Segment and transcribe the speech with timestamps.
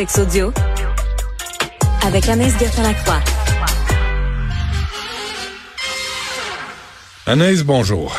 [0.00, 0.50] Sex audio
[2.06, 3.20] avec Anaïs Gertin-Lacroix.
[7.26, 8.16] Anaïs, bonjour.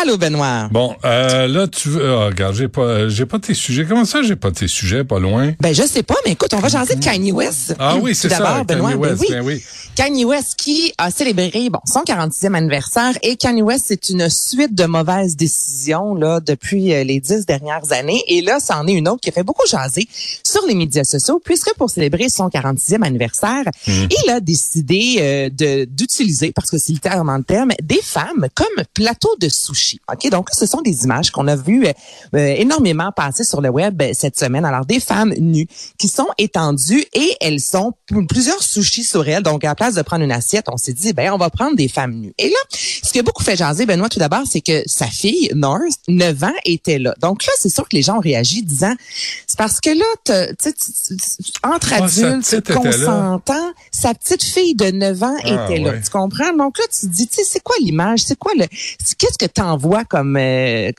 [0.00, 0.68] Allô, Benoît.
[0.70, 2.08] Bon, euh, là, tu veux.
[2.08, 3.84] ah, regarde, j'ai pas, j'ai pas tes sujets.
[3.84, 5.54] Comment ça, j'ai pas tes sujets, pas loin?
[5.60, 7.74] Ben, je sais pas, mais écoute, on va jaser de Kanye West.
[7.80, 8.90] Ah oui, c'est ça, d'abord, Kanye Benoît.
[8.90, 9.26] ben West, oui.
[9.30, 9.62] ben oui.
[9.96, 14.72] Kanye West qui a célébré bon son 46e anniversaire et Kanye West c'est une suite
[14.72, 19.08] de mauvaises décisions là depuis euh, les dix dernières années et là c'en est une
[19.08, 20.06] autre qui a fait beaucoup jaser
[20.44, 24.06] sur les médias sociaux puisque pour célébrer son 46e anniversaire Hmm.
[24.24, 28.84] il a décidé euh, de d'utiliser parce que c'est littéralement le terme des femmes comme
[28.94, 31.92] plateau de sushi ok donc ce sont des images qu'on a vues euh,
[32.34, 34.64] euh, énormément passer sur le web euh, cette semaine.
[34.64, 35.66] Alors des femmes nues
[35.98, 37.92] qui sont étendues et elles sont
[38.28, 39.42] plusieurs sushis sur elles.
[39.42, 41.76] Donc à la place de prendre une assiette on s'est dit ben on va prendre
[41.76, 42.34] des femmes nues.
[42.38, 45.50] Et là ce qui a beaucoup fait jaser Benoît tout d'abord c'est que sa fille
[45.54, 47.14] North 9 ans était là.
[47.20, 48.94] Donc là c'est sûr que les gens ont réagi disant
[49.46, 50.68] c'est parce que là tu
[51.64, 55.92] entre adultes consentants sa petite fille de 9 ans Ah, était là.
[55.98, 56.52] tu comprends?
[56.56, 58.20] Donc là tu te dis tu sais c'est quoi l'image?
[58.26, 58.64] C'est quoi le
[59.18, 59.46] qu'est-ce que
[59.78, 60.90] t'envoies comme euh,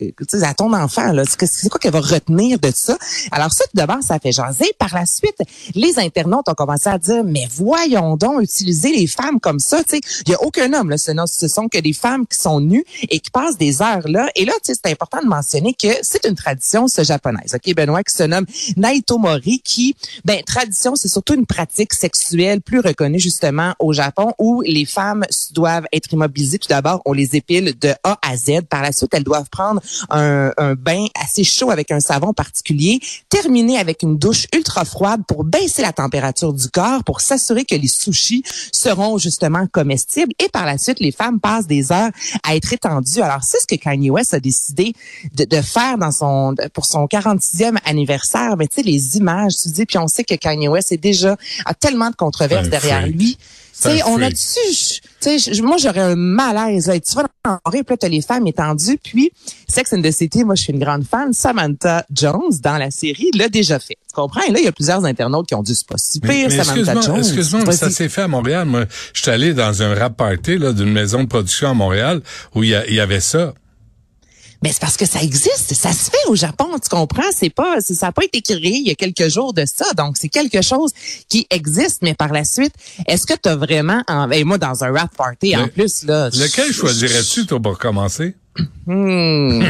[0.44, 2.98] à ton enfant là c'est quoi qu'elle va retenir de ça?
[3.32, 4.72] Alors ça tout d'abord ça fait jaser.
[4.78, 5.38] Par la suite
[5.76, 9.98] les internautes ont commencé à dire mais voyons donc utiliser les femmes comme ça tu
[9.98, 10.02] sais.
[10.26, 12.86] Il y a aucun homme là ce, ce sont que des femmes qui sont nues
[13.10, 14.30] et qui passent des heures là.
[14.36, 17.76] Et là tu sais c'est important de mentionner que c'est une tradition ce japonaise OK?
[17.76, 18.46] Benoît qui se nomme
[18.78, 24.34] Naito Mori qui ben tradition c'est surtout une pratique sexuelle plus reconnue justement au Japon
[24.38, 26.60] où les femmes doivent être immobilisées.
[26.60, 29.82] Tout d'abord on les épile de A à Z par la suite elles doivent prendre
[30.10, 35.22] un, un bain assez chaud avec un savon particulier terminer avec une douche ultra froide
[35.28, 40.34] pour baisser la température du corps pour s'assurer que les sushis seront justement comestibles.
[40.40, 42.12] Et par la suite les femmes passent des heures
[42.44, 43.22] à être étendues.
[43.22, 44.94] Alors c'est ce que Kanye West a décidé
[45.36, 48.56] de, de faire dans son pour son 46e anniversaire.
[48.58, 51.38] Mais tu sais les images tu dis puis on sait que Kanye West est déjà
[51.66, 53.38] a tellement de controverses un derrière lui
[53.82, 57.00] sais, on a dessus, tu sais, je- moi j'aurais un malaise là.
[57.00, 59.32] Tu vas dans soirée, puis là t'as les femmes étendues, puis
[59.68, 61.32] Sex and the City, moi je suis une grande fan.
[61.34, 63.98] Samantha Jones dans la série l'a déjà fait.
[64.08, 64.42] Tu comprends?
[64.42, 66.52] Et là il y a plusieurs internautes qui ont dit c'est pas si Mais, pire
[66.52, 67.18] Samantha excuse-moi, Jones.
[67.20, 68.66] excuse-moi, mais ça s'est fait à Montréal.
[68.68, 72.22] Moi, je suis allé dans un rap party d'une maison de production à Montréal
[72.56, 73.54] où il y, a- il y avait ça.
[74.62, 77.24] Mais c'est parce que ça existe, ça se fait au Japon, tu comprends?
[77.34, 79.86] C'est pas, c'est- ça n'a pas été créé il y a quelques jours de ça,
[79.94, 80.92] donc c'est quelque chose
[81.30, 82.02] qui existe.
[82.02, 82.74] Mais par la suite,
[83.08, 86.30] est-ce que tu as vraiment, en, et moi dans un rap party en plus là,
[86.30, 88.36] Lequel choisirais-tu, toi, pour commencer?
[88.88, 89.62] Hmm.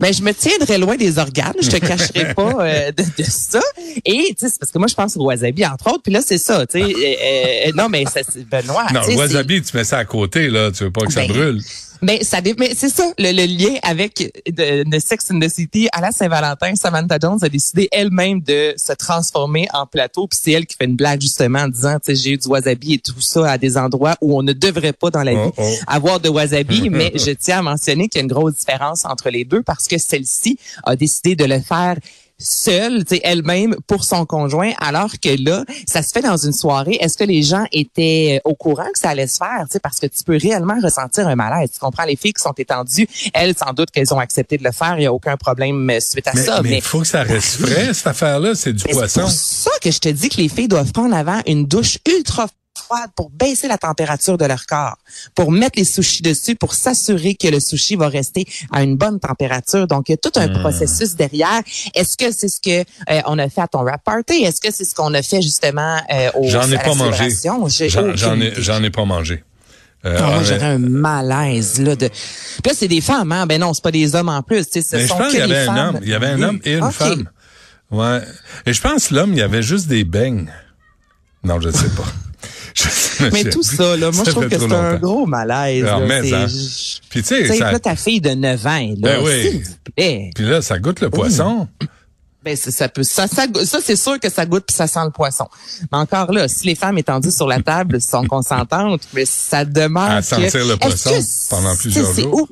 [0.00, 3.60] ben, je me tiendrai loin des organes, je te cacherai pas euh, de, de ça.
[4.04, 6.20] Et tu sais, c'est parce que moi je pense au wasabi entre autres, puis là
[6.26, 6.84] c'est ça, tu sais.
[6.84, 8.86] euh, euh, non mais ça, c'est Benoît.
[8.92, 10.72] Non, wasabi, tu mets ça à côté, là.
[10.72, 11.62] Tu veux pas que ça Ben, brûle.
[12.02, 15.88] Mais ça, mais c'est ça le, le lien avec de, de Sex and the City
[15.92, 16.74] à la Saint-Valentin.
[16.74, 20.84] Samantha Jones a décidé elle-même de se transformer en plateau, puis c'est elle qui fait
[20.84, 23.58] une blague justement en disant, tu sais, j'ai eu du wasabi et tout ça à
[23.58, 25.74] des endroits où on ne devrait pas dans la Oh, vie oh.
[25.86, 26.90] avoir de wasabi.
[26.90, 29.86] mais je tiens à mentionner qu'il y a une grosse différence entre les deux parce
[29.86, 31.96] que celle-ci a décidé de le faire
[32.38, 36.52] seule, tu sais, elle-même pour son conjoint, alors que là, ça se fait dans une
[36.52, 36.98] soirée.
[37.00, 39.80] Est-ce que les gens étaient euh, au courant que ça allait se faire, tu sais,
[39.80, 41.70] parce que tu peux réellement ressentir un malaise?
[41.72, 44.72] Tu comprends les filles qui sont étendues, elles sans doute qu'elles ont accepté de le
[44.72, 47.00] faire, il y a aucun problème euh, suite à Mais ça, mais mais il faut
[47.00, 48.54] que ça reste frais, cette affaire-là.
[48.54, 49.20] C'est du mais c'est poisson.
[49.22, 52.46] pour ça que je te dis que les filles doivent prendre avant une douche ultra
[52.92, 54.96] froide pour baisser la température de leur corps,
[55.34, 59.18] pour mettre les sushis dessus, pour s'assurer que le sushi va rester à une bonne
[59.20, 59.86] température.
[59.86, 60.60] Donc, il y a tout un Hmm.
[60.60, 61.62] processus derrière.
[61.94, 62.80] Est-ce que c'est ce que
[63.10, 64.42] euh, on a fait à ton rap party?
[64.44, 67.28] Est-ce que c'est ce qu'on a fait justement euh, au J'en ai pas mangé.
[68.58, 69.44] J'en ai, pas mangé.
[70.04, 72.08] Euh, Ah, moi, honnêt- j'aurais un malaise là de.
[72.08, 74.64] Puis là, c'est des femmes, hein Ben non, c'est pas des hommes en plus.
[74.68, 75.98] Tu sais, ce Mais je sont pense que qu'il y avait un homme.
[76.02, 77.30] Il y avait un homme et une femme.
[77.90, 78.20] Ouais.
[78.66, 80.50] Et je pense l'homme, il y avait juste des beignes.
[81.44, 82.04] Non, je ne sais pas.
[82.74, 85.84] Je Mais tout ça, là, moi, Ça je trouve que c'est un gros malaise.
[85.84, 86.06] Alors, là.
[86.06, 86.46] mais, C'est- hein.
[87.10, 88.94] Puis tu sais, ça- là, ta fille de 9 ans là.
[88.98, 89.42] Ben oui.
[89.50, 90.30] S'il vous plaît.
[90.34, 91.68] puis là, ça goûte le poisson.
[92.44, 95.04] Ben, ça, ça peut, ça, ça, ça, c'est sûr que ça goûte puis ça sent
[95.04, 95.46] le poisson.
[95.92, 100.02] Mais encore là, si les femmes étendues sur la table sont consentantes, mais ça demeure
[100.10, 102.48] À que- sentir le poisson que pendant plusieurs jours?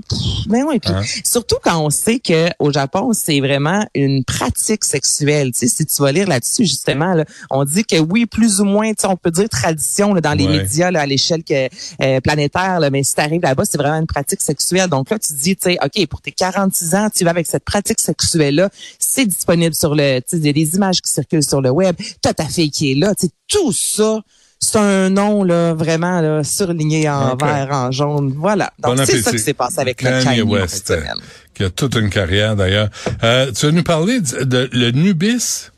[0.46, 1.02] Ben oui, puis Hein?
[1.24, 5.50] surtout quand on sait que au Japon, c'est vraiment une pratique sexuelle.
[5.52, 8.64] Tu sais, si tu vas lire là-dessus, justement, là, on dit que oui, plus ou
[8.64, 10.58] moins, on peut dire tradition là, dans les Ouais.
[10.58, 11.68] médias là, à l'échelle que,
[12.02, 14.88] euh, planétaire, là, mais si tu arrives là-bas, c'est vraiment une pratique sexuelle.
[14.88, 17.46] Donc là, tu te dis, tu sais, OK, pour tes 46 ans, tu vas avec
[17.48, 18.70] cette pratique sexuelle-là,
[19.00, 22.44] c'est disponible sur le, tu sais, des images qui circulent sur le web, t'as ta
[22.44, 24.20] fille qui est là, tu sais, tout ça,
[24.58, 28.34] c'est un nom là vraiment là, surligné en vert, en jaune.
[28.36, 28.70] Voilà.
[28.78, 30.92] Donc Bon c'est ça qui s'est passé avec le Kanye Kanye West,
[31.54, 32.90] qui a toute une carrière d'ailleurs.
[33.24, 35.70] Euh, tu vas nous parler de, de- le nubis?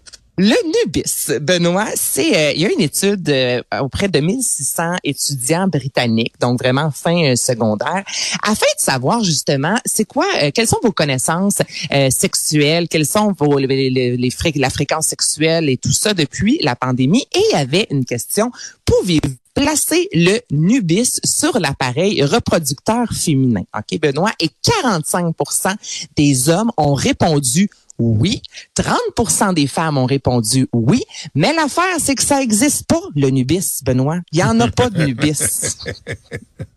[0.45, 5.69] Le nubis, Benoît, c'est euh, il y a une étude euh, auprès de 1600 étudiants
[5.69, 8.03] britanniques, donc vraiment fin euh, secondaire,
[8.43, 11.63] afin de savoir justement c'est quoi, quelles sont vos connaissances
[12.11, 16.75] sexuelles, quelles sont vos les, les, les la fréquence sexuelle et tout ça depuis la
[16.75, 17.25] pandémie.
[17.37, 18.51] Et il y avait une question
[18.85, 23.63] pouvez-vous placer le nubis sur l'appareil reproducteur féminin?
[23.77, 24.33] OK, Benoît?
[24.41, 25.75] Et 45%
[26.17, 28.43] des hommes ont répondu oui.
[28.77, 31.03] 30% des femmes ont répondu oui.
[31.35, 34.19] Mais l'affaire, c'est que ça n'existe pas, le nubis, Benoît.
[34.33, 35.77] Il n'y en a pas de nubis.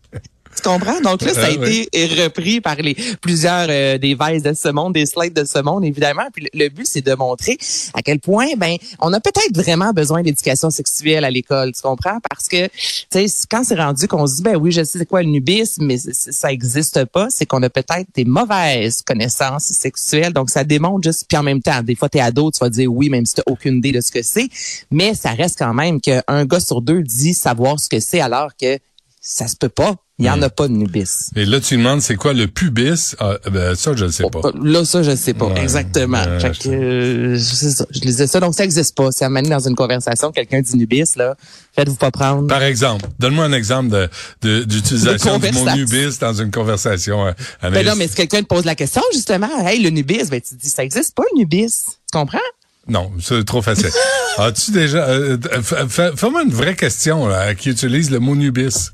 [0.66, 1.00] Comprends?
[1.00, 1.88] Donc là, ça a ah été
[2.24, 5.84] repris par les plusieurs euh, des Vice de ce monde, des slides de ce monde,
[5.84, 6.26] évidemment.
[6.32, 7.56] Puis le, but, c'est de montrer
[7.94, 11.70] à quel point, ben, on a peut-être vraiment besoin d'éducation sexuelle à l'école.
[11.72, 12.18] Tu comprends?
[12.28, 15.06] Parce que, tu sais, quand c'est rendu qu'on se dit, ben oui, je sais c'est
[15.06, 20.32] quoi le nubisme, mais ça existe pas, c'est qu'on a peut-être des mauvaises connaissances sexuelles.
[20.32, 22.92] Donc, ça démontre juste, puis en même temps, des fois, t'es ado, tu vas dire
[22.92, 24.48] oui, même si t'as aucune idée de ce que c'est.
[24.90, 28.50] Mais ça reste quand même qu'un gars sur deux dit savoir ce que c'est alors
[28.60, 28.80] que
[29.20, 29.94] ça se peut pas.
[30.18, 31.28] Il n'y en a pas de nubis.
[31.36, 33.14] Et là, tu demandes c'est quoi le pubis?
[33.18, 34.40] Ah, ben, ça, je ne sais pas.
[34.62, 35.50] Là, ça, je ne sais pas.
[35.56, 36.24] Exactement.
[36.26, 37.84] Euh, je, ça.
[37.90, 38.40] je lisais ça.
[38.40, 39.12] Donc, ça n'existe pas.
[39.12, 41.36] C'est amené dans une conversation, quelqu'un dit nubis, là.
[41.74, 42.46] Faites-vous pas prendre.
[42.46, 43.04] Par exemple.
[43.18, 44.08] Donne-moi un exemple
[44.40, 47.26] de, d'utilisation du mot nubis dans une conversation.
[47.26, 47.32] Euh,
[47.70, 50.54] ben non, mais si quelqu'un te pose la question, justement, hey, le nubis, ben, tu
[50.54, 51.84] dis, ça n'existe pas, le nubis.
[52.10, 52.38] Tu comprends?
[52.88, 53.90] Non, c'est trop facile.
[54.38, 55.36] As-tu déjà, euh,
[56.16, 58.92] fais-moi une vraie question, là, qui utilise le mot nubis?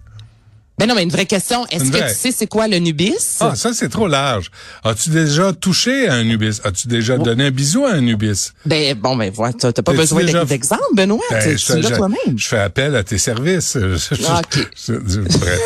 [0.79, 1.67] Mais non, mais une vraie question.
[1.69, 3.39] Est-ce que tu sais c'est quoi le nubis?
[3.41, 4.51] Ah, ça, c'est trop large.
[4.85, 6.61] As-tu déjà touché à un nubis?
[6.65, 8.53] As-tu déjà donné un bisou à un nubis?
[8.67, 11.21] Ben, bon, ben, voilà, t'as pas besoin d'exemple, Benoît.
[11.31, 12.37] Ben, tu l'as toi-même.
[12.39, 13.77] Je fais appel à tes services.
[13.77, 14.71] OK.
[14.89, 15.61] Bref.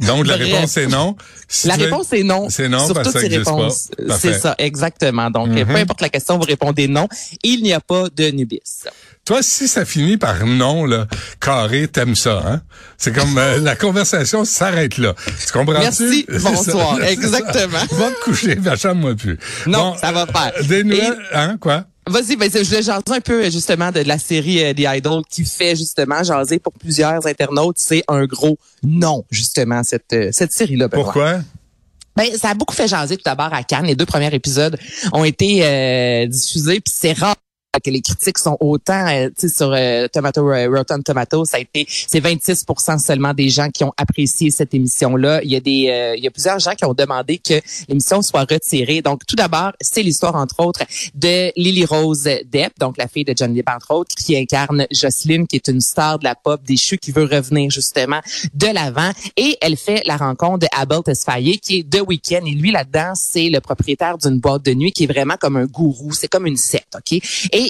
[0.06, 1.16] Donc, la réponse est non.
[1.64, 2.48] la réponse est non.
[2.48, 3.90] C'est non Sur parce que ça réponses.
[4.18, 5.30] C'est ça, exactement.
[5.30, 5.66] Donc, mm-hmm.
[5.66, 7.08] peu importe la question, vous répondez non.
[7.42, 8.84] Il n'y a pas de nubis.
[9.24, 11.06] Toi, si ça finit par non, là,
[11.40, 12.60] carré, t'aimes ça, hein?
[12.98, 15.14] C'est comme euh, la conversation s'arrête là.
[15.46, 15.80] Tu comprends-tu?
[15.80, 17.00] Merci, bonsoir.
[17.08, 17.78] Exactement.
[17.92, 19.38] Va te coucher, va moi plus.
[19.66, 20.52] Non, ça va faire.
[20.66, 21.84] Des nouvelles, hein, quoi?
[22.06, 25.44] Vas-y, ben, je voulais jaser un peu justement de la série euh, The Idol qui
[25.44, 27.76] fait justement jaser pour plusieurs internautes.
[27.78, 30.88] C'est un gros non, justement, cette, euh, cette série-là.
[30.88, 31.40] Pourquoi?
[32.16, 33.86] Ben, ça a beaucoup fait jaser tout d'abord à Cannes.
[33.86, 34.76] Les deux premiers épisodes
[35.12, 37.36] ont été diffusés, puis c'est rare
[37.80, 41.86] que les critiques sont autant euh, sur euh, Tomato euh, Rotten Tomato, ça a été
[41.88, 42.66] c'est 26
[42.98, 45.40] seulement des gens qui ont apprécié cette émission là.
[45.42, 48.20] Il y a des euh, il y a plusieurs gens qui ont demandé que l'émission
[48.22, 49.00] soit retirée.
[49.00, 50.82] Donc tout d'abord, c'est l'histoire entre autres
[51.14, 55.46] de Lily Rose Depp, donc la fille de Johnny Depp entre autres, qui incarne Jocelyn
[55.46, 58.20] qui est une star de la pop déchue qui veut revenir justement
[58.54, 62.52] de l'avant et elle fait la rencontre de Abel Tesfaye qui est de week-end et
[62.52, 66.12] lui là-dedans, c'est le propriétaire d'une boîte de nuit qui est vraiment comme un gourou,
[66.12, 67.18] c'est comme une secte, OK?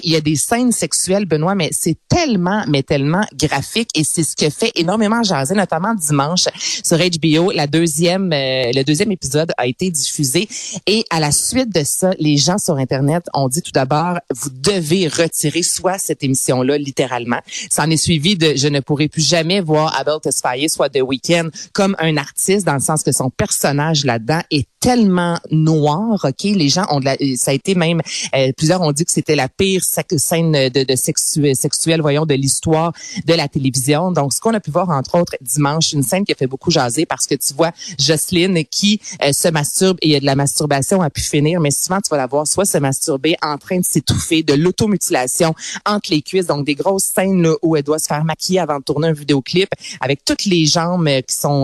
[0.03, 4.23] Il y a des scènes sexuelles, Benoît, mais c'est tellement, mais tellement graphique et c'est
[4.23, 6.45] ce qui fait énormément jaser, notamment dimanche
[6.83, 7.51] sur HBO.
[7.51, 10.47] La deuxième, euh, le deuxième épisode a été diffusé
[10.87, 14.49] et à la suite de ça, les gens sur Internet ont dit tout d'abord, vous
[14.49, 17.39] devez retirer soit cette émission-là, littéralement.
[17.69, 21.01] Ça en est suivi de je ne pourrai plus jamais voir Abel Tesfaye, soit The
[21.01, 26.43] Weeknd, comme un artiste, dans le sens que son personnage là-dedans est tellement noir, ok?
[26.43, 28.01] Les gens ont de la, ça a été même,
[28.35, 32.93] euh, plusieurs ont dit que c'était la pire scène de, de sexuelle, voyons, de l'histoire
[33.25, 34.11] de la télévision.
[34.11, 36.71] Donc, ce qu'on a pu voir entre autres dimanche, une scène qui a fait beaucoup
[36.71, 40.25] jaser parce que tu vois Jocelyne qui euh, se masturbe et il y a de
[40.25, 43.57] la masturbation à pu finir, mais souvent tu vas la voir soit se masturber en
[43.57, 45.53] train de s'étouffer, de l'automutilation
[45.85, 48.83] entre les cuisses, donc des grosses scènes où elle doit se faire maquiller avant de
[48.83, 49.69] tourner un vidéoclip
[50.01, 51.63] avec toutes les jambes euh, qui sont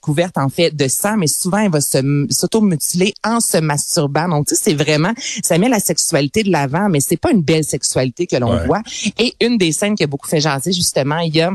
[0.00, 1.98] couvertes en fait de sang, mais souvent elle va se
[2.48, 4.28] auto-mutiler en se masturbant.
[4.28, 5.12] Donc, tu sais, c'est vraiment,
[5.42, 8.82] ça met la sexualité de l'avant, mais c'est pas une belle sexualité que l'on voit.
[9.18, 11.50] Et une des scènes qui a beaucoup fait jaser, justement, il y a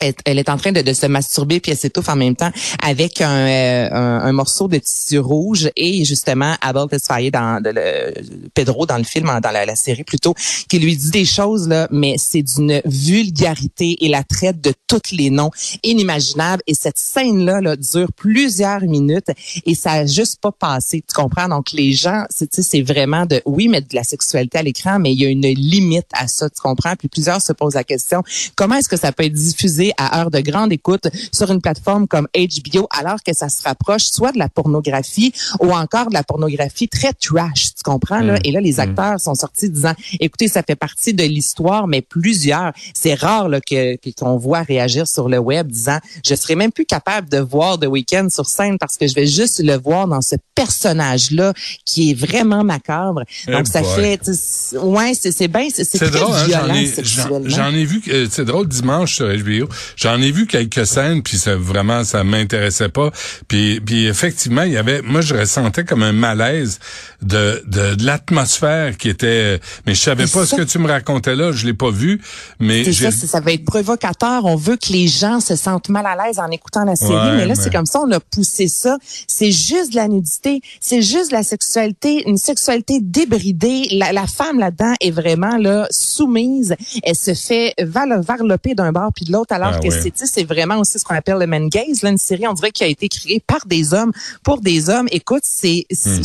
[0.00, 2.50] elle est en train de, se masturber puis elle s'étouffe en même temps
[2.82, 8.12] avec un, euh, un, morceau de tissu rouge et justement Abel Tesfaye dans le,
[8.54, 10.34] Pedro dans le film dans la, série plutôt
[10.68, 15.12] qui lui dit des choses là mais c'est d'une vulgarité et la traite de tous
[15.12, 15.50] les noms
[15.82, 16.62] inimaginables.
[16.66, 19.30] Et cette scène là, là dure plusieurs minutes
[19.64, 21.02] et ça a juste pas passé.
[21.06, 21.48] Tu comprends?
[21.48, 25.20] Donc les gens c'est vraiment de oui mais de la sexualité à l'écran mais il
[25.20, 26.94] y a une limite à ça tu comprends?
[26.96, 28.22] Puis plusieurs se posent la question
[28.56, 31.60] comment est-ce que ça peut être diffusé diffusée à heure de grande écoute sur une
[31.60, 36.14] plateforme comme HBO, alors que ça se rapproche soit de la pornographie ou encore de
[36.14, 38.34] la pornographie très trash, tu comprends là?
[38.34, 38.40] Mm.
[38.44, 38.80] Et là, les mm.
[38.80, 42.72] acteurs sont sortis disant, écoutez, ça fait partie de l'histoire, mais plusieurs.
[42.94, 46.84] C'est rare là, que qu'on voit réagir sur le web disant, je serais même plus
[46.84, 50.20] capable de voir The Weeknd sur scène parce que je vais juste le voir dans
[50.20, 51.52] ce personnage-là
[51.84, 53.22] qui est vraiment macabre.
[53.46, 54.20] Eh Donc ça fait,
[54.74, 59.26] ouais, c'est bien, c'est très drôle, hein, violent J'en ai, vu, c'est drôle dimanche sur
[59.26, 63.10] HBO, j'en ai vu quelques scènes puis ça vraiment ça m'intéressait pas.
[63.48, 66.78] Puis puis effectivement il y avait, moi je ressentais comme un malaise
[67.22, 71.36] de de, de l'atmosphère qui était, mais je savais pas ce que tu me racontais
[71.36, 72.20] là, je l'ai pas vu,
[72.60, 74.44] mais ça, ça va être provocateur.
[74.44, 77.46] On veut que les gens se sentent mal à l'aise en écoutant la série, mais
[77.46, 78.98] là c'est comme ça, on a poussé ça.
[79.26, 83.88] C'est juste de la nudité, c'est juste de la sexualité, une sexualité débridée.
[83.92, 86.74] La, la femme là-dedans est vraiment là soumise.
[87.02, 90.78] Elle se fait varloper d'un bord puis de l'autre, alors ah que c'est c'est vraiment
[90.78, 93.08] aussi ce qu'on appelle le man gaze, là, une série on dirait qui a été
[93.08, 95.08] créée par des hommes pour des hommes.
[95.10, 96.22] Écoute, c'est hmm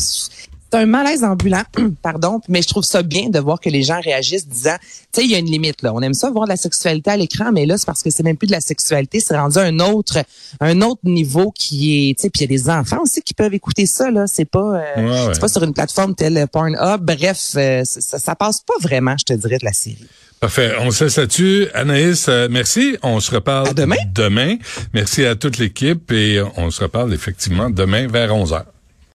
[0.70, 1.64] c'est un malaise ambulant,
[2.02, 5.26] pardon, mais je trouve ça bien de voir que les gens réagissent disant, tu sais,
[5.26, 5.94] il y a une limite là.
[5.94, 8.24] On aime ça voir de la sexualité à l'écran, mais là c'est parce que c'est
[8.24, 10.20] même plus de la sexualité, c'est rendu un autre,
[10.60, 13.34] un autre niveau qui est, tu sais, puis il y a des enfants aussi qui
[13.34, 14.26] peuvent écouter ça là.
[14.28, 17.02] C'est pas, euh, c'est pas sur une plateforme telle Pornhub.
[17.02, 20.08] Bref, euh, ça, ça passe pas vraiment, je te dirais, de la série.
[20.40, 20.74] Parfait.
[20.82, 21.68] On se laisse là-dessus.
[21.74, 22.98] Anaïs, euh, merci.
[23.02, 23.96] On se reparle demain.
[24.14, 24.58] demain.
[24.94, 28.77] Merci à toute l'équipe et on se reparle effectivement demain vers 11 heures.